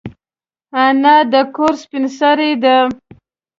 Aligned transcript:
انا 0.83 1.15
د 1.31 1.33
کور 1.55 1.73
سپین 1.81 2.05
سرې 2.17 2.51
ده 2.63 2.75